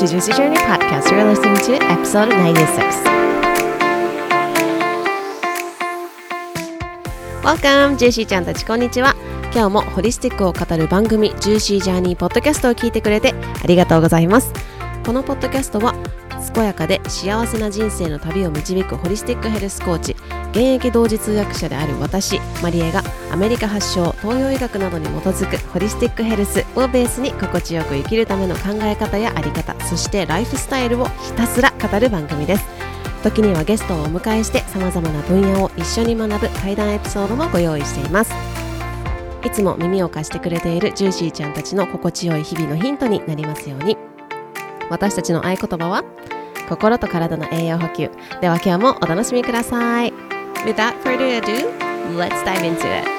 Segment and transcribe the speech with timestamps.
[0.00, 1.10] to Juicy Journey Podcast.
[1.10, 3.04] You're listening to episode 96.
[7.42, 7.98] Welcome!
[7.98, 9.14] ジューシーちゃんたちこんにちは。
[9.52, 14.54] 今日もホリスティックを語る番組 Juicy Journey ポッドキャストを聞いてくれてありがとうございます。
[15.04, 15.94] このポッドキャストは
[16.54, 20.16] 健やかで幸せな人生の旅を導くホリスティックヘルスコーチ
[20.52, 32.64] 現役同時通訳者である私マリエがアメリカ発祥東洋医学などに基づくホリスティックヘルスをベースに心地よく生きるための考え方やあり方そしてライフスタイルをひたすら語る番組です。
[33.22, 38.32] 時にはゲストをお迎えしてさまざまな分野を一緒に学ぶ対談エピソードもご用意しています。
[39.44, 43.96] いつも耳を貸してくれているジューシーちゃんたちの心地よい日々のヒントになりますように。
[44.90, 46.04] 私たちの合言葉は
[46.68, 48.10] 心と体の栄養補給。
[48.40, 50.12] では今日もお楽しみください。
[50.64, 51.70] Without further ado,
[52.16, 53.09] let's dive into it.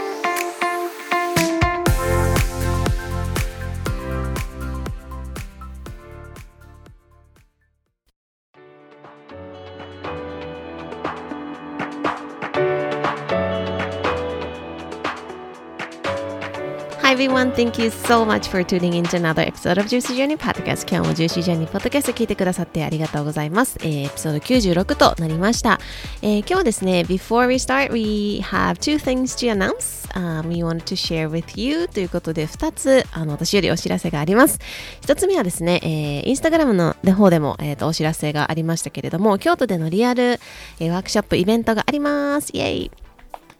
[17.21, 20.89] Everyone, thank you so much for tuning in to another episode of Juicy Journey Podcast
[20.89, 25.79] 今日も Juicy Journey Podcast 聞いてくださってありがとうございます、えー、エピソード96となりました、
[26.23, 31.87] えー、今日はですね Before we start, we have two things to announce、um, we wanted to share with you
[31.89, 34.57] ということで2つあの私よりお知らせがあります
[35.01, 42.91] 1つ目はですね、えー、インスタグラムの方でも、えーと、お知らせがありましたけれども京都でのリアル、えー、ワークショップイベントがありますイエイ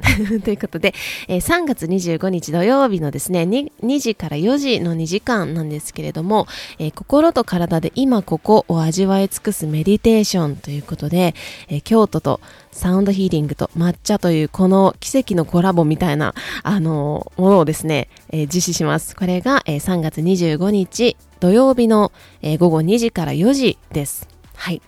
[0.43, 0.93] ということで、
[1.27, 6.47] えー、3月25日土曜日のですね2、2時から4時の2時間なんですけれども、
[6.79, 11.35] えー、心と体で今ここを味わい尽くすメディテーションということで、
[11.69, 12.39] えー、京都と
[12.71, 19.15] サウンドヒーリングと抹茶というこの奇跡のコラボみたいな、あのものをですね、え実施します。
[19.15, 22.11] これが、え3月25日土曜日の、
[22.41, 24.27] え午後2時から4時です。
[24.55, 24.81] はい。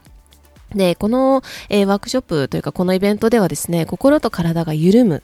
[0.76, 5.24] で、この、えー、ワークショップというかこのイベントではですね、心と体が緩む。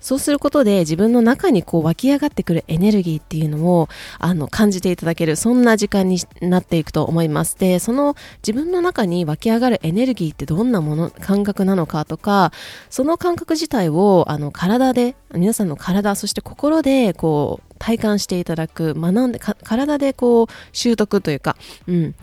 [0.00, 3.88] そうすることで自分の中にこう湧き上がってくるエネルギーっていうのを
[4.18, 7.58] あの感じていただけるそんな時間になっていくと思います。
[7.58, 8.14] で、その
[8.46, 12.52] 自分の中に湧き上がるエネルギーってどんなもの、感覚なのかとか、
[12.90, 21.56] その感覚自体をあの体で、皆さんの体、そして心でこう体感していただく、学んで、体でこう習得というか、
[21.88, 22.14] うん、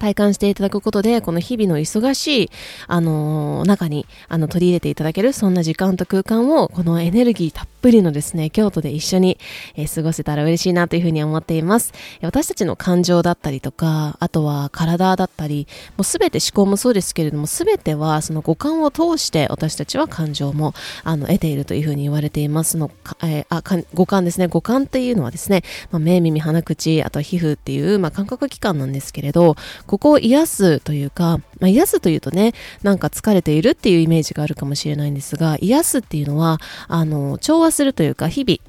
[0.00, 2.50] 体感していただくことで、この日々の忙しい、
[2.88, 9.38] あのー、中に、あの、取り入れていただける、そんな時間と空間を、このエネルギーたっぷりのですね、京都で一緒に、
[9.76, 11.92] えー、過ごせたら嬉しいなというふうに思っています。
[12.22, 15.68] 私たちの感情だったりとか、あとは体だったり、
[15.98, 20.72] もうすべて思考もそうですけれども、すべてはその五感を通して私たちは感情も、
[21.04, 23.62] あの、得ているというふうに言われていますのか、えー、あ、
[23.92, 24.46] 五感ですね。
[24.46, 29.56] 五感っていうのはですね、まあ、目、耳、鼻、口、あとは皮膚っていう、まあ、感覚器官なんですけれど、
[29.90, 32.52] ここを癒すというか、まあ、癒すというとね、
[32.84, 38.60] なんか疲れているっていうイメージがあるかもしれないんですが、癒すっていうのは、あの、調和するというか、日々、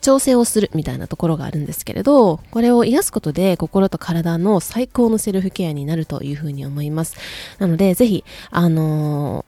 [0.00, 7.16] 調整をするみたいなところがあるんですけれど、これを癒すことで心と体の最高のセルフケアになるというふうに思います。
[7.58, 8.22] なので、ぜひ、
[8.52, 9.44] あの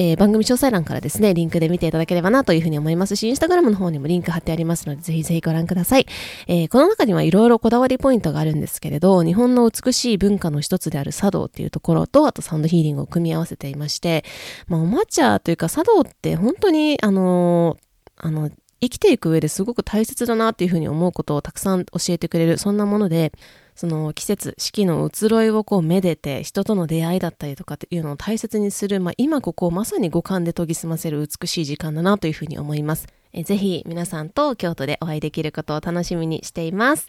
[0.00, 6.06] えー、番組詳細欄からですね、リンクで見ていただければなというふうに思いますし、インスタグラムの方にもリンク貼ってありますので、ぜひぜひご覧ください。
[6.46, 14.24] えー、この中にはいろいろこだわりポイントがあるんですけれど、日本の美しい文化の一つである茶道っていうところと、あとサンドヒーリングを組み合わせていまして、
[14.68, 18.50] まあ、お抹茶というか茶道って本当に、あのー、あの、
[18.80, 23.32] 生きていく上ですごく大切だなっていうふうに思うことをたくさん教えてくれる、そんなもので、
[23.74, 33.06] その季節、四季の移ろいをこうめでて、人との出会いだったりとかっていうのを大切にする、まあ、今ここをまさに五感で研ぎ澄ませる美しい時間だなというふうに思います。
[33.32, 37.08] えぜひ皆さんと京都でお会いできることを楽しみにしています。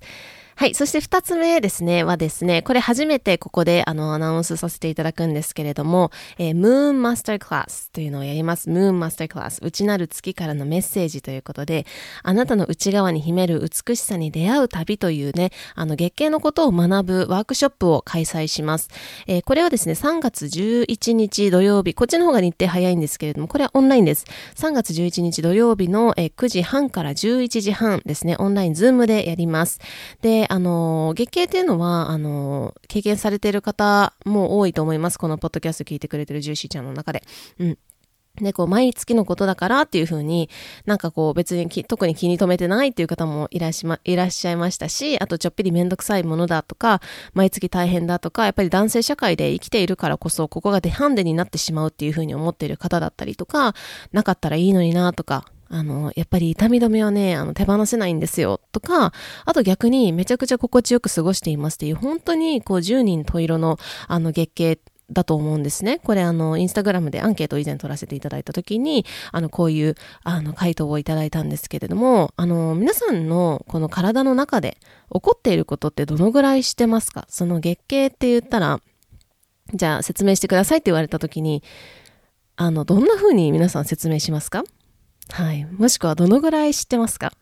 [0.56, 0.76] はい。
[0.76, 8.70] そして二つ目ですね、はですね、これ初めてここであのアナウンスさせていただくんですけれども、えー、ムーンマスタークラスというのをやります。
[8.70, 9.60] ムーンマスタークラス。
[9.64, 11.86] 内なる月からのメッセージということで、
[12.24, 18.90] あなたの内側に秘める美しさに出会う旅というね、あの月経のことを学ぶワークショップを開催します。
[19.28, 24.26] えー、これはですね、3月11日土曜日、こっちの方が日程早いんですけれども、これはオンラインです。
[24.56, 29.80] 3月11日土曜日の、えー、9時半から11時半ですね、オンラインズームでやります。
[30.22, 35.18] で、あの、月経っていうのは、あの、経験されている方も多いと思います。
[35.18, 37.24] このポッドキャスト聞いてくれてるジューシーちゃんの中で。
[37.60, 37.78] うん。
[38.36, 40.50] で、こう、毎月のことだからっていうふうに、
[40.86, 47.02] なんかこう、別に特に気に留めてないっていう方もいらっしゃ、ま、いらっしゃいましたし、あとちょっぴりめんどくさいものだとか、
[47.34, 53.76] 毎月大変だとか、やっぱり男性社会で生きているからこそ、ここがデハンデになってしまうっていうふうに思っている方だったりとか、
[54.14, 58.60] なかったらいいのになとか、あの、やっぱり痛み止めはね、あの、手放せないんですよ。
[58.74, 59.14] とか、
[59.46, 64.80] あと逆にめちゃくちゃ心地よく過ごしていますっていう、本当にこう10人十色のあの月経
[65.10, 66.00] だと思うんですね。
[66.04, 74.78] これあの、インスタグラムでアンケートを以前取らせていただいた時に、あの、こういう、あの、回答をいただいたんですけれども、あの、皆さんのこの体の中で
[75.14, 77.26] 起こっていることってどのぐらいしてますか？
[77.30, 78.82] その月経って言ったら、
[79.74, 81.64] じゃあ説明してくださいって言われた時に、
[82.58, 84.64] あの、どんな風に皆さん説明しますか？
[85.30, 85.66] はい。
[85.66, 87.34] もしくはどのぐらい知ってますか？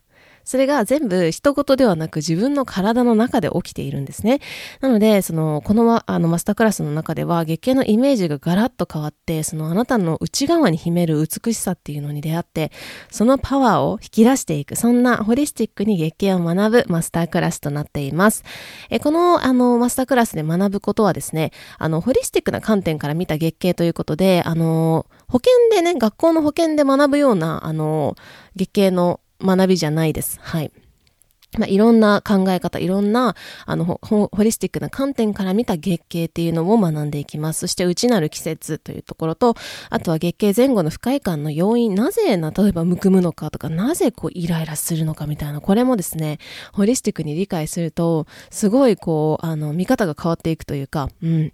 [0.44, 4.40] それが全部一言ではなく自分の体の中で起きているんですね。
[4.80, 12.72] なので、その、このあのマスタークラスの中では月経のイメージがガラッと変わって、そのあなたの内側に秘める美しさっていうのに出会って、
[13.10, 18.44] そのパワーを引き出していく、そんなホリスティックに月経を学ぶマスタークラスとなっています。
[18.90, 28.16] えこのあのマスタークラスで学ぶことはですね、あの、ホリスティックな観点から見た月経ということで、あの、保険でね、学校の保険で学ぶような、あの、
[28.56, 30.38] 月経の学びじゃないです。
[30.40, 30.70] はい。
[31.58, 33.34] まあ、いろんな考え方、いろんな、
[33.66, 37.60] あの、ホリスティックな観点から見た月経っていうのを学んでいきます。
[37.60, 39.56] そして、内なる季節というところと、
[39.88, 46.38] あとは月経前後の不快感の要因、なぜな、例えばむくむのかとか、なぜこうイライラするのかみたいな、これもですね、
[46.72, 51.52] ホリスティックに理解すると、すごいこう、あの、見方が変わっていくというか、うん。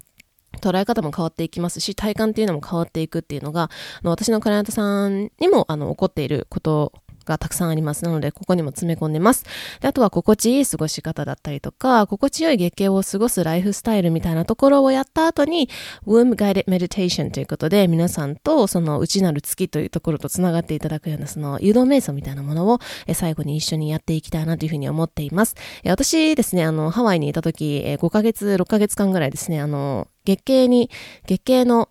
[0.60, 3.68] 捉え方も変わっていきますし、体感っていうのも変わっていくっていうのが、あ
[4.02, 6.92] の私のクライアントさんにも、あの、起こっていること
[7.26, 8.04] がたくさんあります。
[8.04, 9.44] なので、ここにも詰め込んでます。
[9.80, 15.68] であとは、心地いい過ごし方だったりとか、心地よい月経を過ごすライフスタイルみたいなところをやった後に、
[16.06, 22.78] Womb Guided Meditation ということで、皆さんとその内なる月というところと繋がっていただくような、その誘導瞑想みたいなものを、
[23.12, 25.56] 最後に一緒にやっていきたいなというふうに思っています。
[25.84, 30.90] 私ですね、あの、ハワイにいた時、5ヶ月、6ヶ月間ぐらいですね、あの、月経に、
[31.26, 31.88] 月経の、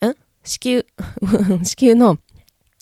[0.00, 0.14] ん
[0.44, 0.84] 子宮、
[1.62, 2.18] 子宮の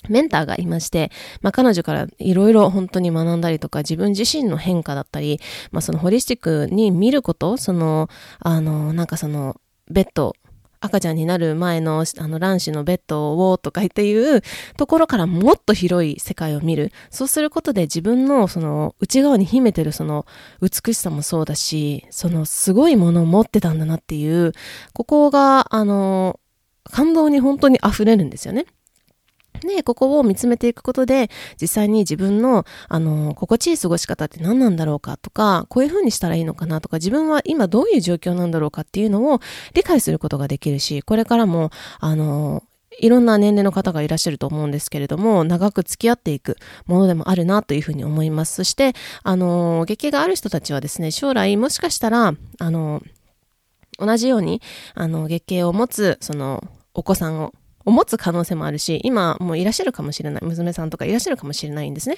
[0.08, 1.11] メンターがいまして、
[1.43, 5.41] まあ、彼女からいろいろ本当に学んだりとか、自分自身の変化だったり、
[5.73, 8.08] まあ、そのホリスティックに見ること、その、
[8.38, 9.61] あの、なんかその、
[9.91, 10.35] ベッド、
[10.82, 14.43] 赤ちゃんになる前の、あの、卵子のベッドをとかっていう
[14.79, 16.91] ところからもっと広い世界を見る。
[17.11, 20.25] そうすることで自分のその内側に秘めてるその
[20.62, 24.53] 美しさもそうだし、そのすごいものを持ってたんだなっていう、
[24.94, 26.41] ここが、あの、
[26.85, 28.64] 感動に本当に溢れるんですよね。
[29.61, 31.31] で、ここを見つめていくことで、
[31.61, 39.41] 実際に自分の、あの、心地いい過ごし方って何なんだろうかとか、こういう風にしたらいいのかなとか、自分は今どういう状況なんだろうかっていうのを
[39.75, 42.62] 理解することができるし、これからも、あの、
[42.99, 46.56] いろんな年齢の方がいらっしゃると思うんですけれども、長く付き合っていく
[46.87, 48.55] ものでもあるなというふうに思います。
[48.55, 53.03] そして、あの、月経がある人たちはですね、将来もしかしたら、あの、
[53.99, 54.61] 同じように、
[54.95, 57.53] あの、月経を持つ、その、お子さんを
[57.85, 62.17] を持つ可能性もあるし、今もういらっしゃるかもしれない、娘さんとかいらっしゃるかもしれないんですね。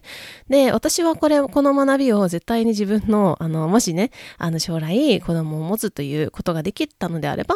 [0.48, 7.54] で、私はこれ、この学びを絶対に自分の、あの、もしね、あの、将来子供を持つということができたのであれば、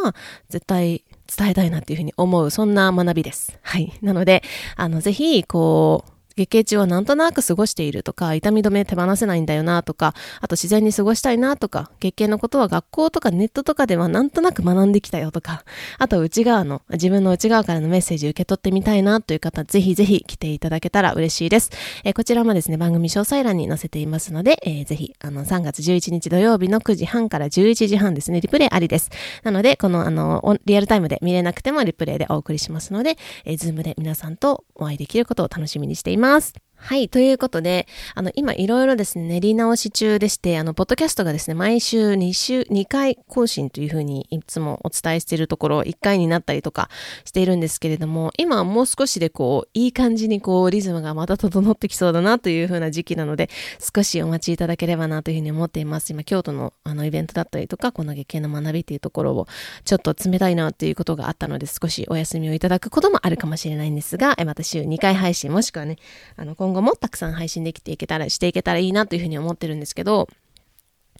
[0.48, 1.04] 絶対
[1.36, 3.58] 伝えたいなっていうふうに思う、そんな学びです。
[3.62, 3.92] はい。
[4.02, 4.42] なので、
[4.76, 10.12] あの、ぜひ、こう、月経中はなんとなく過ごしているとか、痛み止め手放せないんだよなとか、
[10.42, 15.64] あと自然に過ごしたいなとか、月経のことは学校とかネットとかではなんとなく学んできたよとか、
[15.98, 21.70] あと内側の、自分の内側からのメッセージ受け取ってみたいなという方、ぜひぜひ来ていただけたら嬉しいです。
[22.04, 29.10] えー、こちらもですね、番組詳細欄に載せていますので、えー、ぜひ、あの、3月11日土曜日の9時半から11時半ですね、リプレイありです。
[29.42, 36.25] なので、この、あの、リアルタイムで見れなくてもリプレイでお送りしますので、えー、ズームで皆さんとお会いできることを楽しみにしています。
[36.26, 36.65] ます。
[36.76, 37.08] はい。
[37.08, 46.88] ということで、あの、今いろいろですね、練り直し中でして、あの、ポッドキャストがですね、毎週2週、2回更新というふうにいつもお伝えしているところ、1回になったりとか
[47.24, 53.48] しているんですけれども、今はもう少しでこう、いい感じにこう、リズムがまた整ってきそうだなというふうな時期なので、
[53.80, 56.10] 少しお待ちいただければなというふうに思っています。
[56.10, 59.48] 今、京都のあの、イベントだったりとか、この月経の学びというところを、
[59.84, 65.96] ちょっと冷たいなということがあったので、少しお休みをいただくこともあるかもしれないんですが、また週2回配信、もしくはね、
[66.36, 70.28] あの、今後もたくさん配信できていけたら、していけたらいいなというふうに思ってるんですけど、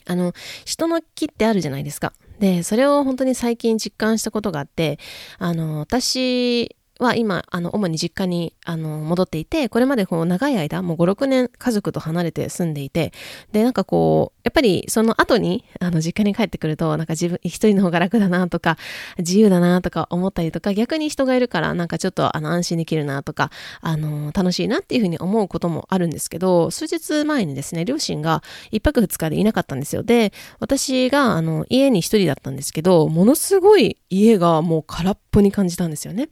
[0.05, 0.33] あの、
[0.65, 2.13] 人の気ってあるじゃないですか。
[2.41, 4.99] で、それを本当に最近実感したことがあって、
[5.39, 13.13] あの、私は今、あの、主に実家に、あの、戻っていて、これまでこう、長い間、もう5、6年家族と離れて住んでいて、
[13.53, 18.79] で、なんかこう、やっぱりその後に、あの、実家に帰ってくると、なんか自分、一人の方が楽だなとか、
[19.19, 23.51] 自由だなとか思ったりとか、逆に人がいるから、なんかちょっと、あの、安心できるなとか、
[23.81, 30.03] あの、楽しいなっていうふうに思うこともあるんですけど、数日前にですね、両親が一泊二日でいなかったんですよ。
[30.03, 36.29] で、私が、あの、家に一人だったんですけど、ものすごい家がもう空っぽに感じたんですよね。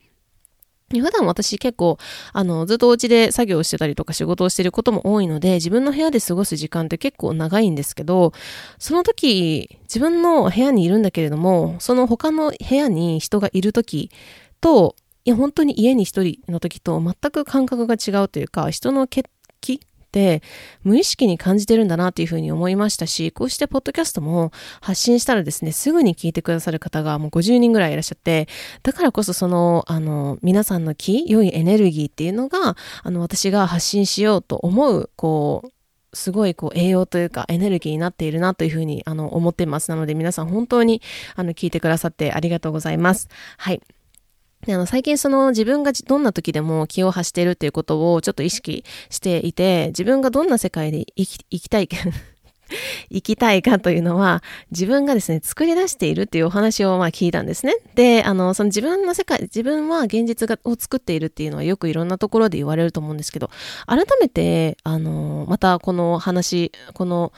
[1.00, 1.98] 普段私結構、
[2.32, 8.32] あの、ずっとお家で作業してたりとか仕事をしてることも多いので、自分の部屋で過ごす時間って結構長いんですけど、
[8.78, 14.10] その時、自分の部屋にいるんだけれども、その他の部屋に人がいる時
[14.60, 19.24] と、いや、本当に家に一人の時と全く感覚が違うというか、人の血
[19.60, 19.80] 気
[20.14, 20.42] って
[20.84, 28.48] 無意識に感じてるんだなというふうに思いましたし、こうしてポッドキャストも発信したらですね、すぐに聞いてくださる方がもう50人ぐらいいらっしゃって、
[28.84, 35.70] だからこそその、あの、皆さんの気、良いエネルギーっていうのが、あの、私が発信しようと思う、こう、
[36.12, 39.90] すごいこう栄養というかエネルギーになっているなというふうにあの思ってます。
[39.90, 41.02] なので皆さん本当に
[41.34, 43.28] あの聞いてくださってありがとうございます。
[43.58, 43.82] はい。
[44.66, 51.88] であの最近その自分がどんな時でも気を発しているっていうことをちょっと意識していて、自分がどんな世界で生き生きたい
[53.10, 57.76] 生きたいかというのは、自分がですね、作り出しているっていうお話をまあ聞いたんですね。
[57.94, 63.50] で、あの、その自分の世界、自分は現実がを作っているっていうのはよくいろんなところで言われると思うんですけど、
[63.86, 67.32] 改めて、あの、またこの話、この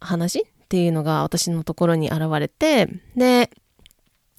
[0.00, 3.50] 話っていうのが私のところに現れて、で、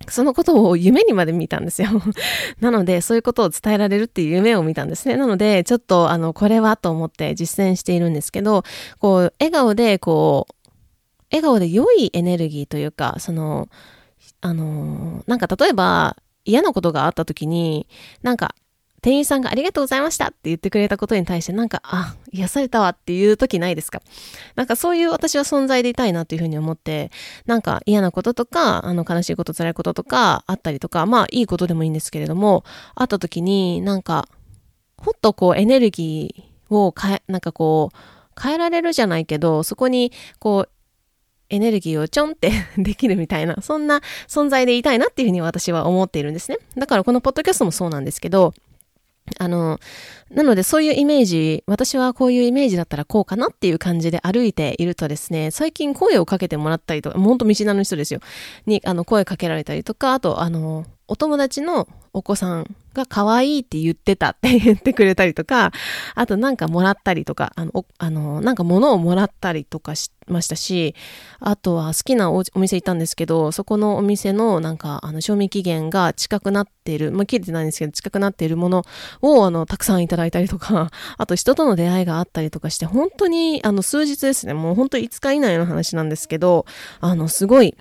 [0.07, 1.89] そのことを夢にまで見たんですよ。
[2.61, 5.17] なので、そういうことを伝えられるっていう夢を見たんですね。
[5.17, 8.63] なので、ちょっと、あの、これはと思って実践しているんですけど、
[8.99, 10.69] こう、笑顔で、こう、
[11.31, 13.67] 笑顔で良いエネルギーというか、その、
[14.41, 17.87] あの、なんか例えば、嫌なことがあった時に、
[18.23, 18.55] なんか、
[19.01, 24.01] 店員さんがありがとうございましたって言ってくれたことに対してなんか、あ、癒されたわっていう時ないですか？
[24.55, 27.11] なんかそういう私は存在でいたいなというふうに思って、
[27.45, 32.63] なんか嫌なこととか、あの悲しいこと、辛いこととかあったりとか、まあいいことでもいいんですけれども、
[32.95, 34.27] あった時になんか、
[34.97, 40.69] ほっとこうエネルギーを変え、なんかこう、変えられるじゃないけど、そこにこう
[41.49, 46.57] エネルギーをちょんって できるみたいな、そんな存在でいたいなっていうふうに私は思っているんですね。
[46.77, 48.53] だからこのポッドキャストもそうなんですけど、
[49.37, 49.79] あの、
[50.31, 58.19] なのでそういうイメージ、私はこういうイメージだったらこうかなっていう感じで歩いているとですね、最近声をかけてもらったりとか、ほんと見知らぬ人ですよ。
[58.65, 65.71] に、あの、声かけられたりとか、あと、あの、お友達のお子さんが可愛いって言ってたって言ってくれたりとか、
[66.15, 70.95] あとなんかもらったりとか、あの、あのなんか物をもらったりとかしましたし、
[71.39, 78.83] あとは好きなお店行ったんですけど、そこのお店のなんか、あの、賞味期限が近くなってる、まあ、切れてないんですけど、近くなっているもの
[79.21, 86.65] を、あの、たくさんいただいたりとか、 あと人との出会いがあったりとかして、本当に、あの、数日ですね、もう本当5日以内の話なんですけど、
[86.99, 87.75] あの、すごい、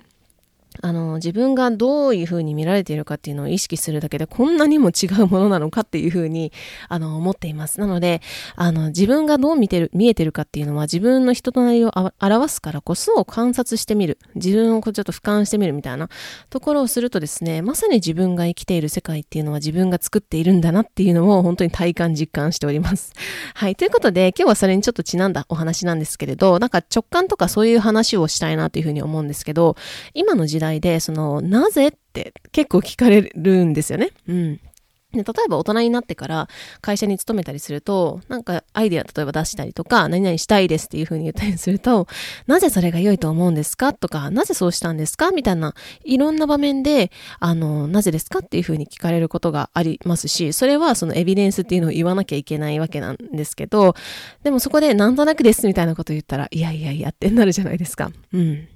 [0.81, 6.51] あの、自分がどういうふうに見られているかっていうのを意識するだけでこんなにも違うものなのかっていうふうに、
[6.87, 7.79] あの、思っています。
[7.79, 8.21] なので、
[8.55, 14.17] あの、自分がどう見てる、見えてるかっていうのは自分の人となりを表すからこそ観察してみる。
[14.35, 16.09] 自分をちょっと俯瞰してみるみたいな
[16.49, 23.13] ところをするとですね、まさに自分が生きている世界っていうのは自分が作っているんだなっていうのを本当に体感実感しております。
[23.55, 23.75] はい。
[23.75, 29.75] ということで、今日はそれにちょっとちなんだお話なんですけれど、なんか直感とかそういう話をしたいなというふうに思うんですけど、
[30.13, 34.11] 今の時代代で、その、なぜって結構聞かれるんですよね。
[34.27, 34.59] うん。
[35.11, 36.47] 例えば大人になってから
[36.81, 42.07] 会社に勤めたりすると、なんかアイデア例えば出したりとか、何々したいですっていう風に言ったりすると、
[42.45, 45.73] なぜそれが良いと思うんですかとか、なぜそうしたんですかみたいな、
[46.03, 53.95] いろんな場面で、あの、なぜですかっていう風に聞かれることがありますし、それはそのエビデンスっていうのを言わなきゃいけないわけなんですけど、
[54.43, 58.11] でもそこでなんとなくですみたいなこと言ったら、いやいやいやってなるじゃないですか。
[58.31, 58.67] うん。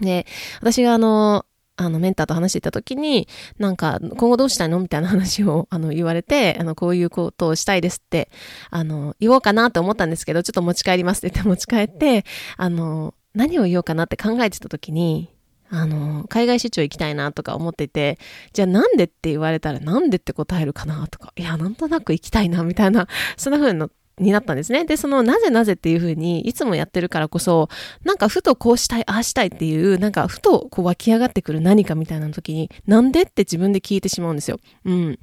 [0.00, 0.26] で、
[0.60, 1.44] 私があの、
[1.78, 3.28] あの、メンターと話していた時に、
[3.58, 8.30] なんか、今後どうしたいのみたいな話を、 あの、言われて、あの、こういうことをしたいですって、
[8.70, 12.24] あの、言おうかなと思ったんですけど、ちょっと持ち帰りますって言って持ち帰って、
[12.56, 15.30] あの、何を言おうかなって考えてた時に、
[15.70, 18.18] あの、海外出張行きたいなとか思ってて、
[18.52, 23.88] じゃあなんでって言われたらなんでって答えるかなとか、いや、なんとなく行きたいなみたいな、そんな風な
[24.20, 24.84] になったんですね。
[24.84, 27.68] で、そのなぜなぜっていうふうにいつもやってるからこそ、
[28.04, 34.58] なんかふとこうしたい、ああしたいっていう、なんかふとこう湧き上がってくる何かみたいな時に、なんでって自分で聞いてしまうんですよ。
[34.84, 35.18] うん。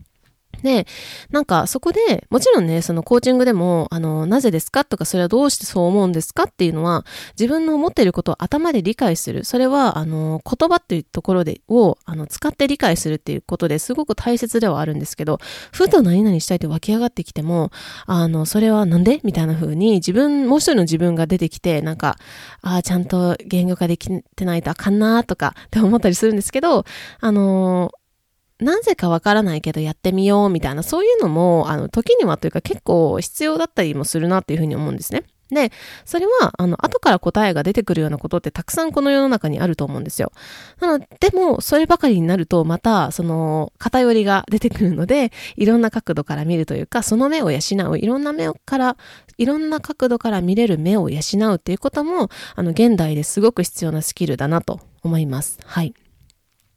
[0.64, 0.88] で、
[1.32, 7.06] なんかそこで、もちろんね、そのコーチングでも、あの、なぜですかとか、それはどうしてそう思うんですかっていうのは、
[7.40, 9.44] 自分の思っていることを頭で理解する。
[9.46, 15.40] それは、あの、言葉っていうところで、を、あの、使って理解するっていうことですごく大切ではあるんですけど、
[15.72, 17.72] ふと何々したいって湧き上がってきても、
[18.06, 19.20] あの、それはなんで？
[19.24, 22.18] みたいな風に、自分、もう一人の自分が出てきて、なんか、
[22.62, 26.86] ああ、ちゃんと言語化できてないとあかんなとかって思ったりするんですけど、
[27.20, 27.92] あの
[28.60, 35.24] なぜかわからないけどやってみようみたいな、そういうのも、あの、時にはというか結構必要だったりもするなっていうふうに思うんですね。
[35.52, 35.72] で、
[36.06, 40.32] それは、あの、後から答えが出てくるようなことってたくさんこの世の中にあると思うんですよ。
[40.80, 47.60] なので、でも、そればかりになると、また、その、偏りが出てくるので、 いろんな角度から見るというか、その目を養
[47.92, 48.98] う、いろんな目から、
[49.38, 51.20] いろんな角度から見れる目を養
[51.52, 55.60] うっていうことも、あの、現代ですごく必要なスキルだなと思います。
[55.64, 55.94] はい。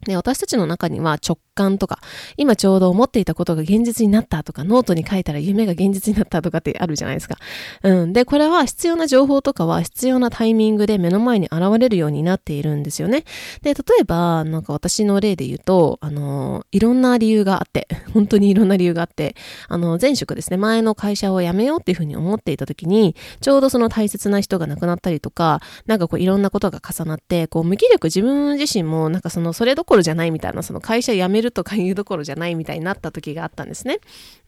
[0.06, 1.98] で、私たちの中には直感とか、
[2.36, 7.36] 今ちょうど思っていたことが現実になったとか、ノートに書いたら夢が現実になったとかってあるじゃないですか。
[7.82, 8.12] うん。
[8.12, 13.24] で、これは必要な情報とかは必要なタイミングで目の前に現れるようになっているんですよね。
[13.62, 19.34] で、例えば、なんか私の例で言うと、あの、いろんな理由があって、 本当にいろんな理由があって、
[19.68, 33.98] あの、前職ですね、前の会社を辞めようっていうふうに思っていた時に、ちょうどその大切な人が亡くなったりとか、なんかこういろんなことが重なって、こう無気力自分自身もなんかそのそれどころじゃないみたいな、その会社辞めるとかいうどころじゃないみたいになった時があったんですね。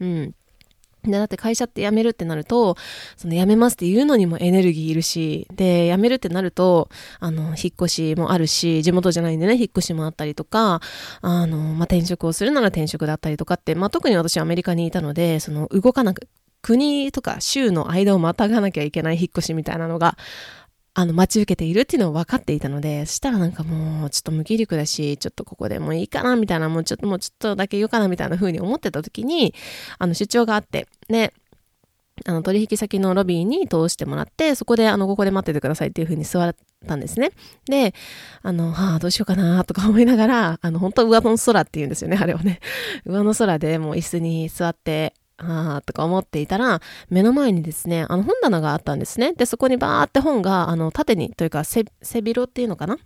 [0.00, 0.34] うん。
[1.02, 2.76] で、だって会社って辞めるってなると、
[3.16, 6.90] その辞めますって言うのにもエネルギーいるし、で、辞めるってなると、
[7.20, 10.80] あの、引っ越しもあるし、地元じゃないんでね、引っ越しもあったりとか、
[11.22, 16.28] あの、まあ、転職をするなら転職だったりとかって、まあ、特に私アメリカにいたので、その動かなく、
[16.62, 20.18] 国とか州の間をまたがなきゃいけない引っ越しみたいなのが
[20.94, 29.54] あの、待ち受けているっていうのを分かっていたので、そしたらなんかもう、ちょっと無気力だし、ちょっとここでもいいかな、みたいな、もうちょっともうちょっとだけ言うかな、みたいな風に思ってた時に、
[29.98, 31.32] あの、出張があって、ね、
[32.26, 36.54] あの、取引先のロビーに通してもらって、そこで、あの、ここで待っててくださいっていう風に座っ
[36.86, 37.30] たんですね。
[37.66, 37.94] で、
[38.42, 42.60] あの、はあ、どうしようかな、とか思いながら、あの、本当上の空って言うんですよね、あれはね。
[43.06, 49.32] 上の空でもう椅子に座って、ああ、とか思っていたら、目の前にですね、あの本棚があったんですね。
[49.32, 52.98] で、そこにバーって本が、あの、縦に、というか、背広っていうのかな？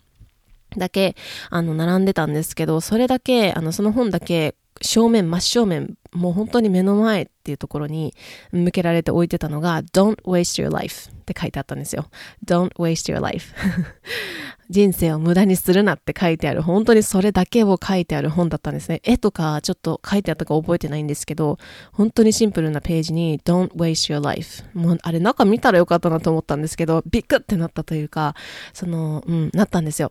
[0.77, 1.15] だけ、
[1.51, 8.15] あの、並んでたんですけど、それだけ、あの、その本だけ、正面、真正面、もう本当に目の前っていうところに
[8.53, 12.07] 向けられて置いてたのが Don't waste your life って書いてあったんですよ。
[12.45, 13.55] Don't waste your life
[14.75, 19.01] 人生を無駄にするなって書いてある、本当にそれだけを書いてある本だったんですね。
[19.05, 21.59] 絵とかちょっと書いてあったか覚えてないんですけど、
[21.93, 28.35] 本当にシンプルなページに Don't waste your life もうあれ中見たらよかったなと思ったんですけど、ビッグってなったというか、
[28.73, 30.11] その、うん、なったんですよ。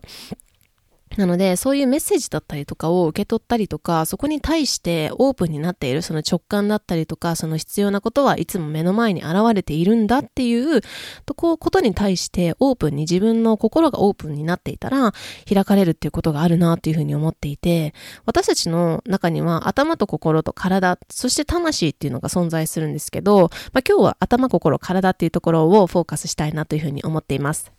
[1.16, 10.80] なので、そういうメッセージだったりとかを受け取ったりとか、そこに対してオープンになっている、その直感だったりとか、その必要なことはいつも目の前に現れているんだっていう
[11.26, 15.12] とこうことに対してオープンに自分の心がオープンになっていたら
[15.48, 17.94] 開かれるっていうことがあるなっていうふうに思っていて、
[18.26, 27.72] 私たちの中には頭と心と体、そして魂っていうのが存在するんですけど、まあ、今日は頭、心、体っていうところをフォーカスしたいなというふうに思っています。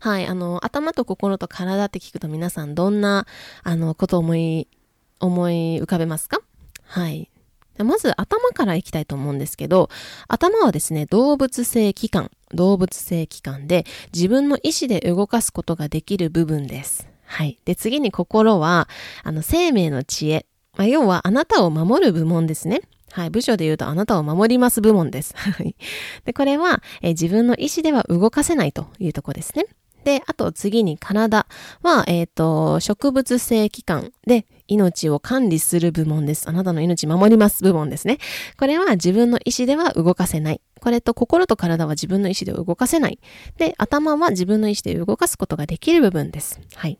[0.00, 3.26] はい、あの、頭と心と体って聞くと皆さんどんな、
[3.62, 4.68] あの、ことを思い、
[5.20, 6.40] 思い浮かべますか？
[6.84, 7.30] はい。
[7.78, 9.88] まず頭からいきたいと思うんですけど、
[10.26, 17.08] 頭はですね、動物性器官、動物性器官で自分の意思で動かすことができる部分です。
[17.24, 17.58] はい。
[17.64, 18.88] で、次に心は、
[19.22, 20.46] あの、生命の知恵。
[20.76, 22.80] まあ、要は、あなたを守る部門ですね。
[23.10, 23.30] はい。
[23.30, 25.34] 部署で言うと、あなたを守ります部門です。
[25.36, 25.76] はい。
[26.24, 29.66] で、これは、え自分の意思では動かせないというとこですね。
[30.04, 31.46] で、あと次に体
[31.82, 36.48] は、えっ、ー、と、植物性器官で命を管理する部門です。
[36.48, 38.18] あなたの命守ります部門ですね。
[38.58, 40.60] これは自分の意思では動かせない。
[40.80, 43.18] これと心と体は自分の意思で動かせない。
[43.56, 46.60] で、頭は自分の意思で動かすことができる部分です。
[46.74, 46.98] はい。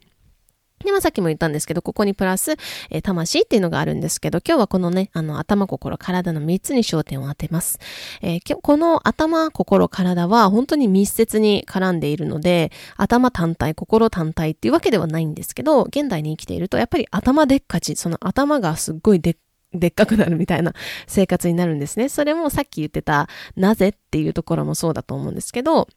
[0.85, 2.53] で、まあ、さっきも言ったんですけど、ここにプラス、
[2.91, 7.79] えー、魂っていうのがあるんですけど、今日はこのね、あの、頭、心、体の3つに焦点を当てます。
[8.23, 19.37] えー、この頭、心、体は本当に密接に絡んでいるので、頭単体、心単体っていうわけではないんですけど、現代に生きていると、やっぱり頭でっかち、その頭がすっごいでっ
[19.75, 20.73] でっかくなるみたいな
[21.07, 22.09] 生活になるんですね。
[22.09, 25.89] それもさっき言ってた、なぜっていうところもそうだと思うんですけど、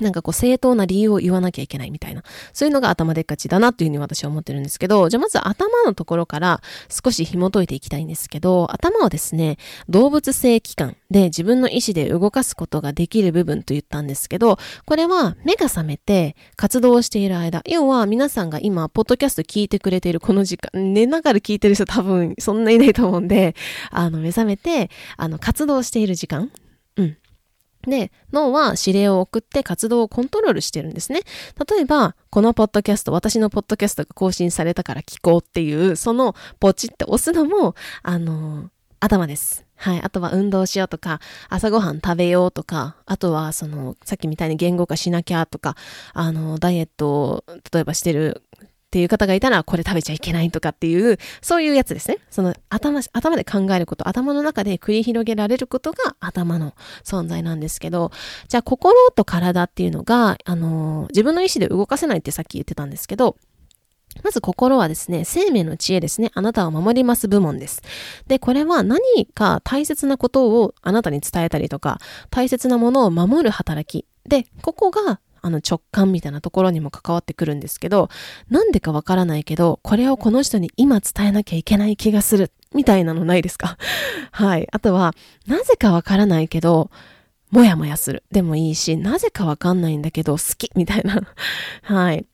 [0.00, 2.22] なんかこう正当な理由を言わなきゃいけないみたいな。
[2.52, 23.54] そういうのが頭でっかちだなっていうふうに私は思ってるんですけど、じゃあまず頭のところから少し紐解いていきたいんですけど、頭はですね、動物性器官で自分の意思で動かすことができる部分と言ったんですけど、これは目が覚めて活動している間、要は皆さんが今、ポッドキャスト聞いてくれているこの時間、寝ながら聞いてる人多分そんないないと思うんで、
[23.90, 26.50] あの、目覚めて、あの、活動している時間、
[27.86, 31.20] で、脳は指令を送って活動をコントロールしてるんですね。
[31.70, 38.70] 例えば、このポッドキャスト、私のポッドキャストが更新されたから聞こうっていう、そのポチって押すのも、あの、
[39.00, 39.64] 頭です。
[39.76, 40.00] はい。
[40.02, 45.76] あとは運動しようとか、朝ごはん食べようとか、あとはその、さっきみたいに言語化しなきゃとか、
[46.14, 48.42] あの、ダイエットを、例えばしてる
[48.96, 52.16] っていう方がいたら、これ食べちゃいけないとかっていう、そういうやつですね。
[52.30, 56.72] その頭、頭で考えること、頭の中で繰り広げられることが頭の
[57.04, 58.10] 存在なんですけど、
[58.48, 63.36] じゃあ心と体っていうのが、あの、自分の意思で動かせないってさっき言ってたんですけど、
[64.24, 66.30] まず心はですね、生命の知恵ですね。
[66.32, 67.82] あなたを守ります部門です。
[68.28, 71.98] で、これは何か大切なことをあなたに伝えたりとか、
[72.30, 74.06] 大切なものを守る働き。
[74.26, 78.08] で、ここがあの直感みたいなところにも関わってくるんですけど、
[78.48, 83.78] なんでかわからないけど、これをこの人に今伝えなきゃいけない気がする、みたいなのないですか？
[84.32, 84.66] はい。
[84.72, 85.14] あとは、
[85.46, 86.90] なぜかわからないけど、
[87.50, 88.24] もやもやする。
[88.32, 91.22] でもいいし、なぜかわかんないんだけど、好きみたいな。
[91.82, 92.26] はい。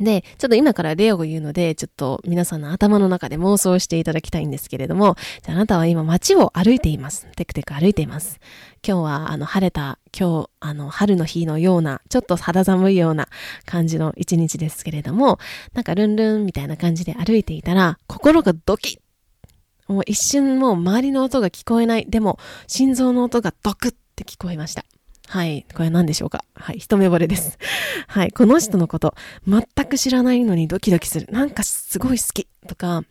[0.00, 7.28] で、ちょっと今から例を言うので、ちょっと皆さんの頭の中で妄想していただきたいんですけれども、じゃああなたは今街を歩いています。
[7.36, 8.40] テクテク歩いています。
[8.86, 13.28] 今日はあの晴れた、今日あの春の日のような、ちょっと肌寒いような
[13.66, 15.38] 感じの一日ですけれども、
[15.72, 22.06] なんかルンルンみたいな感じで歩いていたら、心がドキッもう一瞬もう周りの音が聞こえない。
[22.08, 24.84] でも、心臓の音がドクッって聞こえました。
[25.26, 25.66] はい。
[25.74, 26.44] これ何でしょうか？
[26.54, 26.78] はい。
[26.78, 27.58] 一目惚れです。
[28.06, 28.30] はい。
[28.30, 29.14] この人のこと、
[29.46, 31.26] 全く知らないのにドキドキする。
[31.30, 32.46] なんかすごい好き。
[32.66, 33.02] とか、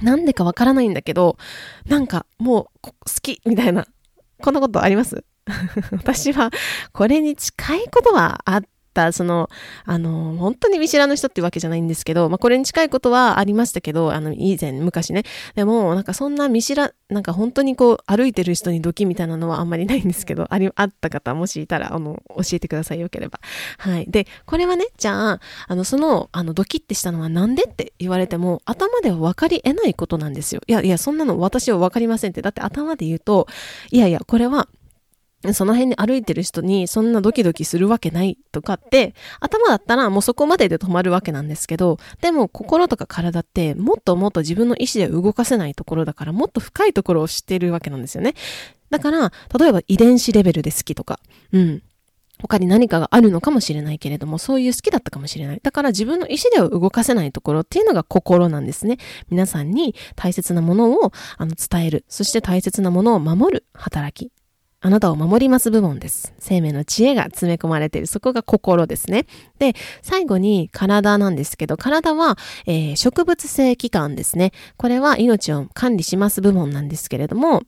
[0.00, 1.36] なんでかわからないんだけど、
[1.86, 3.40] なんかもう好き。
[3.44, 3.86] みたいな。
[4.40, 5.24] こんなことあります？
[5.92, 6.50] 私は、
[6.92, 8.62] これに近いことはあっ
[8.94, 9.48] た、その、
[9.84, 15.24] あの、本当に見知らぬ人ってわけじゃないんですけど、まあ、これに近いことはありましたけど、あの、以前、昔ね。
[15.54, 23.40] でも、なんかそんな見知ら、なんか本当にこう、歩いてる人にドキみたいなのはあんまりないんですけど、あり、あった方、もしいたら、あの、教えてください、よければ。
[23.78, 24.06] はい。
[24.08, 30.60] で、これはね、じゃあ、あの、その、あの、ドキってしたのはなんでって言われても、頭では分かり得ないことなんですよ。
[30.66, 32.42] いやいや、そんなの私は分かりませんって。
[32.42, 33.48] だって頭で言うと、
[33.90, 34.68] いやいや、これは、
[35.52, 48.34] その辺に歩いてる人にそんなドキドキするわけないとかって、頭だったらもうそこまでで止まるわけなんですけど、でも心とか体ってもっともっと自分の意思で動かせないところだからもっと深いところを知っているわけなんですよね。
[48.90, 51.18] だから、例えば遺伝子レベルで好きとか、
[51.52, 51.82] うん。
[52.42, 55.60] 他に何かがあるのかもしれないけれども、そういう好きだったかもしれない。
[55.62, 58.98] だから自分の意思では動かせないところっていうのが心なんですね。
[59.30, 62.04] 皆さんに大切なものをあの伝える。
[62.08, 64.32] そして大切なものを守る働き。
[64.84, 66.34] あなたを守ります部門です。
[66.40, 68.08] 生命の知恵が詰め込まれている。
[68.08, 69.26] そこが心ですね。
[69.60, 74.50] で、最後に体なんですけど、体は、えー、植物性器官ですね。
[74.76, 77.62] これは命を管理します部門なんですけれども、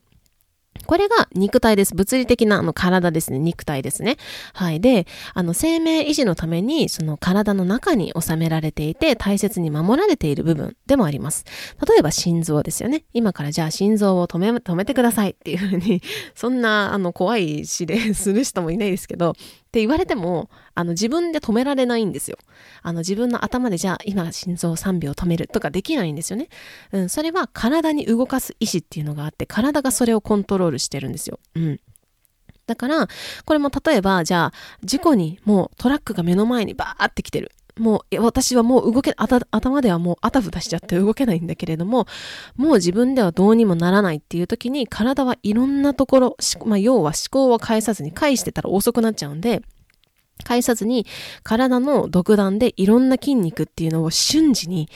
[0.87, 1.95] これが肉体です。
[1.95, 3.39] 物理的なあの体ですね。
[3.39, 4.17] 肉体ですね。
[4.53, 4.81] はい。
[4.81, 11.45] で、あの生命維持のためにその体の中に収められていて大切に守られている部分でもあります。
[11.89, 13.05] 例えば心臓ですよね。
[13.13, 16.03] 今からじゃあ心臓を止め、止めてくださいっていうふうに、
[16.35, 19.35] そんなあの怖い指令する人もいないですけど、
[19.75, 22.39] って言われても、あの自分で止められないんですよ。
[22.83, 26.49] あの自分の頭でじゃあ今心臓3秒止めるとかできないんですよね。
[26.93, 31.41] うん、それは体に動かす意志っていうのがあって、体がそれをコントロールしてるんですよ。
[31.57, 31.81] うん。
[32.69, 33.09] だから、
[33.45, 34.53] これも例えば、じゃあ、
[34.85, 37.51] 事故にもうトラックが目の前にバーって来てる。
[37.79, 42.07] もう、私はもう動け、頭ではもうあたふたしちゃって動けないんだけれども、
[42.57, 49.63] もう自分ではどうにもならないっていう時に、体はいろんなところ、まあ、要は思考を返さずに、返してたら遅くなっちゃうんで、
[50.45, 51.07] 返さずに、
[51.43, 54.89] 体の独断でいろんな筋肉っていうのを瞬時に、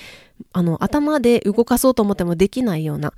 [0.52, 3.12] あの、頭で動かそうと思ってもできないような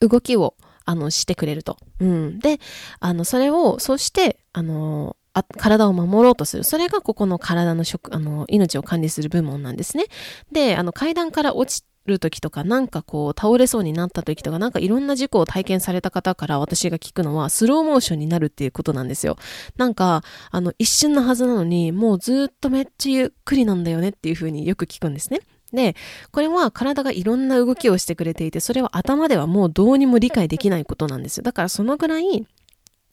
[0.00, 1.78] 動きを、あの、してくれると。
[2.00, 2.38] うん。
[2.38, 2.60] で、
[3.00, 6.64] あの、それを、そして、あの、あ体を守ろうとする。
[6.64, 10.04] それがここの体の食、あの、命を管理する部門なんですね。
[10.52, 19.36] で、あの、階段から落ちる時とか、なんかこう、倒れそうになった時とか、なんかいろんな事故を体験された方から私が聞くのは、スローモーションになるっていうことなんですよ。
[19.76, 25.40] なんか、あの、一瞬のはずなのに、もうずっとめっちゃゆっくりなんだよねっていうふうによく聞くんですね。
[25.72, 25.96] で、
[26.30, 31.42] これは体がいろんな動きをしてくれていて、それは頭ではもうどうにも理解できないことなんですよ。
[31.42, 32.46] だからそのぐらい、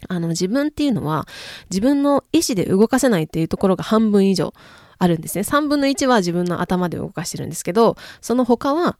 [0.08, 1.28] あの自分っていうのは
[1.70, 4.54] 自分の意思で動かせないっていうところが半分以上
[4.98, 5.42] あるんですね。
[5.42, 9.00] 3分の1は自分の頭で動かしてるんですけど、その他は、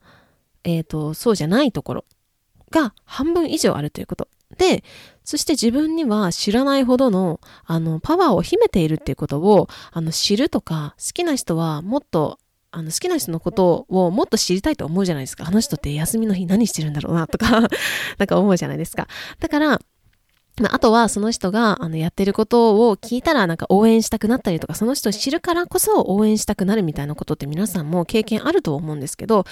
[0.64, 2.04] えっ、ー、と、そうじゃないところ
[2.70, 4.28] が半分以上あるということ。
[4.58, 4.82] で、
[5.24, 12.38] そして自分には知らないほどの、あの、パワーを秘めているっていうことを、あの、知るとか、好きな人はもっと
[12.74, 15.44] あの、好きな人のことをもっと知りたいと思うじゃないですか。
[15.46, 17.60] あの人って休みの日何してるんだろうなとか
[18.18, 19.08] なんか思うじゃないですか。
[19.40, 19.80] だから、
[20.60, 29.44] まあ、あとはその人があのやってることを聞いたらなんか応援したくなったりとか、その人を知るからこそ応援したくなるみたいなことって皆さんも経験あると思うんですけど、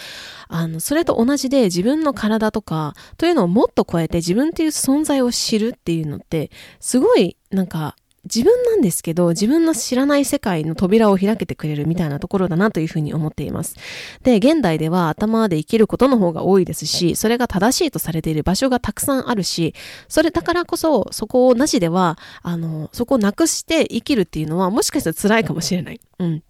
[0.48, 13.76] あの、それと同じで自分の体とか、というのをもっと超えて自分っていう存在を知るっていうのって、すごいなんか自分なんですけど、自分の知らない世界の扉を開けてくれるみたいなところだなというふうに思っています。
[14.22, 19.74] で、現代では頭で生きることの方が多いですし、それが正しいとされている場所がたくさんあるし、
[20.08, 26.00] それだからこそ、そこをなしでは、あの、そこをなくして生きるっていうのは、もしかしたら辛いかもしれない。
[26.18, 26.42] うん。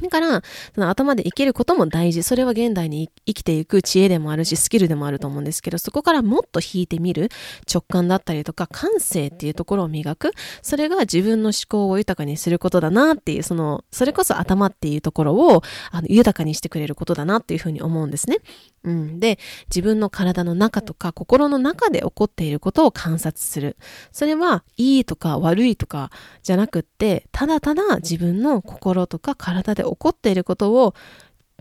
[0.00, 0.42] だから、
[0.74, 2.22] その頭で生きることも大事。
[2.22, 7.30] それは現代に生きていく知恵でもあるし、スキルでもあると思うんですけど、そこからもっと引いてみる
[7.72, 10.32] 直感だったりとか、感性っていうところを磨く。
[10.62, 18.38] それが自分の思考を豊かにすることだなっていう、その、それこそ頭っていうところを、あの、豊かにしてくれることだなっていうふうに思うんですね。
[18.84, 19.20] うん。
[19.20, 23.76] で、自分の体の中とか心の中で起こっていることを観察する。
[24.12, 26.10] それは、いいとか悪いとか
[26.42, 30.94] じゃなくって、ただただ自分の心とか体で起こっていることを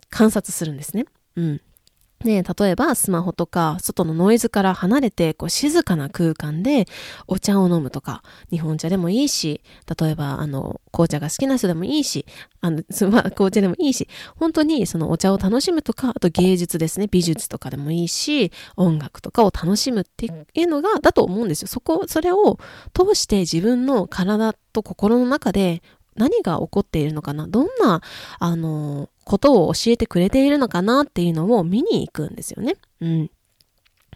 [0.09, 1.05] 観察するんですね。
[1.35, 1.61] うん。
[2.23, 6.85] ね、例えばスマホとか外のノイズから離れてこう静かな空間で
[7.27, 9.61] お茶を飲むとか日本茶でもいいし
[9.99, 12.25] 例えばあの紅茶が好きな人でもいいし
[12.59, 22.57] あの、 まあ、紅茶でもいいし本当にそのお茶を楽しむとかあと芸術ですね美術とかでもいいし音楽とかを楽しむっていうのがだと思うんですよそこそれを
[22.95, 25.83] 通して自分の体と心の中で
[26.17, 27.47] 何が起こっているのかな？
[27.47, 28.01] どんな、
[28.39, 31.03] あの、ことを教えてくれているのかな？
[31.03, 32.75] っていうのを見に行くんですよね。
[33.01, 33.31] うん。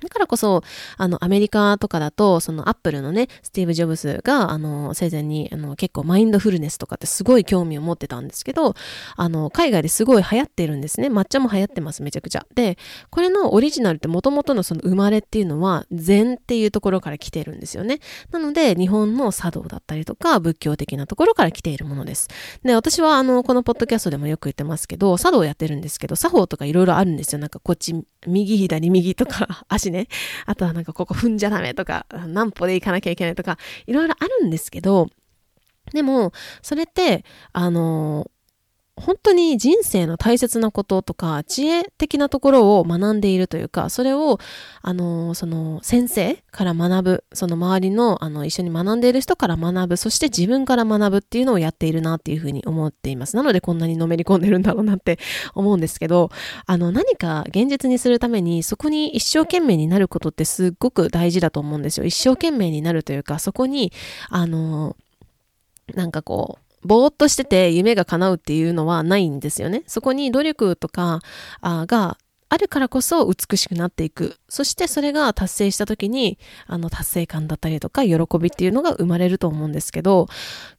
[0.02, 0.64] だからこそ、
[0.98, 8.74] あの、アメリカとかだと、そのアップルのね、スティーブ・ジョブズが、あの、生前に、あの、結構マインドフルネスとかってすごい興味を持ってたんですけど、
[9.16, 11.08] あの、海外ですごい流行ってるんですね。
[11.08, 12.46] 抹茶も流行ってます、めちゃくちゃ。
[12.56, 12.78] で、
[13.10, 18.00] これのオリジナルって元々のその生まれっていうのは、禅っていうところから来てるんですよね。
[18.32, 22.28] なので、日本の茶道だったりとか、仏教的なところから来ているものです。
[22.64, 27.40] で、私は、あの、このポッドキャストでもよく言ってますけど、茶道やってるんですけど、作法とかいろいろあるんですよ。
[27.40, 27.96] なんかこっち、
[28.28, 30.08] 右左右とか、足ね。
[30.46, 35.08] あとはなんかここ踏んじゃダメとか、何歩で行かなきゃいけないとか、いろいろあるんですけど、
[35.94, 38.30] でも、それって、あの、
[39.02, 44.40] 本当に人生の大切なこととか、知恵的なところを学んでいるというか、それを、
[44.82, 53.36] あの、その、先生から学ぶ、その周りの、あの、一緒に学んでいる人から学ぶ、そして自分から学ぶっていうのをやっているなっていうふうに思っています。
[53.36, 55.18] なので、こんなにのめり込んでるんだろうなって
[55.56, 56.30] 思うんですけど、
[56.68, 62.06] あの、何か現実にするために、そこに一生懸命になることってすっごく大事だと思うんですよ。
[62.06, 63.92] 一生懸命になるというか、そこに、
[64.30, 64.96] あの、
[65.96, 69.84] なんかこう、ぼーっとしてて夢が叶うっていうのはないんですよね。
[69.88, 71.22] そこに努力とか
[71.62, 72.18] が
[72.52, 74.36] あるからこそ美しくなっていく。
[74.50, 76.38] そしてそれが達成した時に、
[76.68, 80.28] あの達成感だったりとか喜びっていうのが生まれると思うんですけど、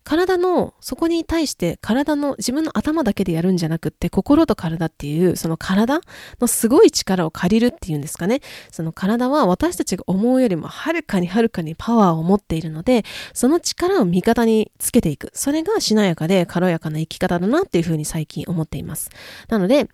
[0.04, 6.02] 体の、そこに対して体の、自分の頭だけでやるんじゃなくって、心と体っていう、その体
[6.42, 8.42] のすごい力を借りるっていうんですかね。
[8.70, 15.30] その体は私たちが思うよりもはるかにはるかにパワーを持っているので、その力を味方につけていく。
[15.32, 19.08] それがしなやかで軽やかな生き方だなっていうふうに最近思っています。
[19.48, 19.88] なので、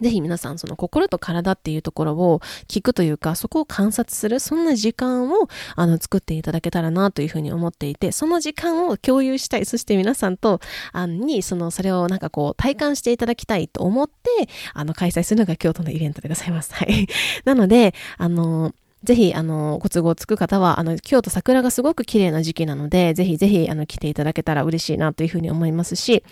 [0.00, 10.60] ぜひ皆さん、その心と体っていうところを聞くというか、そこを観察する、そんな時間を、あの、作っていただけたらなというふうに思っていて、その時間を共有したい、そして皆さんと、
[10.92, 16.74] あの、に、その、それをなんかこう、体感していただきたいと思って、あの、開催するのが京都のイベントでございます。
[16.74, 17.06] はい。
[17.44, 18.72] なので、あの、
[19.04, 26.24] ぜひ、あの、ご都合つく方は、あの、京都桜がすごく綺麗な時期なので、ぜひぜひ、あの、来ていただけたら嬉しいなというふうに思いますし、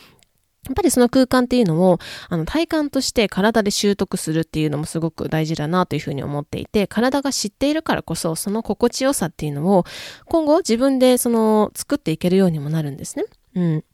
[0.64, 1.98] やっぱりその空間っていうのを、
[2.28, 9.84] あの、体感として体で習得するっていうのもすごく大事だなというふうに思っていて、体が知っているからこそ、その心地よさっていうのを、
[10.26, 13.24] 今後自分でその、作っていけるようにもなるんですね。
[13.56, 13.84] うん。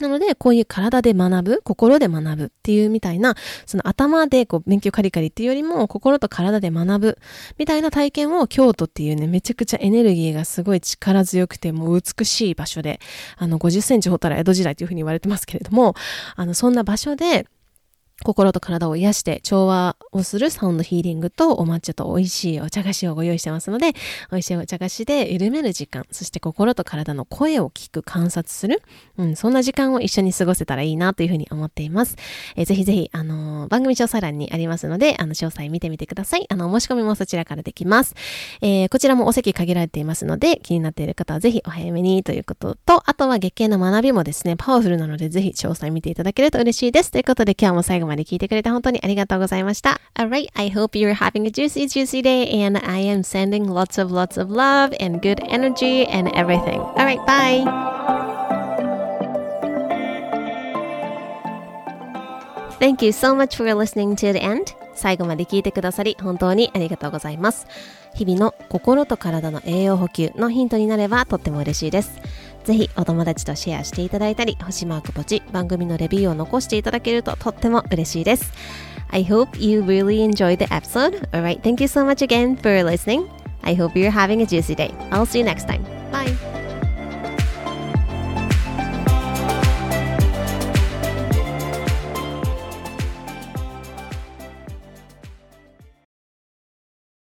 [0.00, 3.34] なので、こういう体で学ぶ、心で学ぶっていうみたいな、
[3.66, 7.18] その頭でこう勉強カリカリっていうよりも、心と体で学ぶ
[7.58, 13.00] みたいな体験を京都っていうね、めちゃくちゃエネルギーがすごい力強くて、もう美しい場所で、
[13.36, 15.94] あの、50センチ掘ったら江戸時代というふうに言われてますけれども、
[16.36, 17.46] あの、そんな場所で、
[18.22, 23.92] 心と体を癒して調和をするサウンドヒーリングとお抹茶と美味しいお茶菓子をご用意してますので、
[24.30, 28.82] 美味しいお茶菓子で緩める時間、そして心と体の声を聞く、観察する、
[29.16, 32.16] うん、そんな時間を一緒に過ごせたらいいなというふうに思っています。
[32.56, 36.46] えー、ぜひぜひ、あのー、番組詳細欄にありますので、あの、詳細見てみてください。
[36.48, 38.14] あの、申し込みもそちらからできます。
[38.60, 47.10] えー、こちらもお席限られていますので、気になっている方はぜひお早めにということと、あとは月経の学びもですね、パワフルなのでぜひ詳細見ていただけると嬉しいです。
[47.10, 50.00] ということで今日も最後までまで聞いてくれて本当にありがとうございました。
[50.14, 54.40] Alright, I hope you're having a juicy, juicy day and I am sending lots of lots
[54.40, 56.80] of love and good energy and everything.
[56.96, 57.64] Alright, bye!
[62.78, 64.74] Thank you so much for listening to the end.
[64.94, 67.66] 最後まで聞いてくださり本当にありがとうございます。
[68.14, 72.20] 日々の心と体の栄養補給のヒントになればとっても嬉しいです。
[72.64, 78.52] ぜひお友達とシェアしていただいたり、星マークポチ、番組のレビューを残していただけるととっても嬉しいです。
[79.10, 81.28] I hope you really enjoyed the episode.
[81.32, 83.28] Alright, thank you so much again for listening.
[83.62, 84.92] I hope you're having a juicy day.
[85.10, 85.82] I'll see you next time.
[86.10, 86.61] Bye.